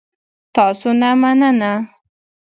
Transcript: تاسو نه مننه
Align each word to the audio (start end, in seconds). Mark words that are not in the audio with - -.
تاسو 0.55 0.89
نه 1.01 1.09
مننه 1.21 1.73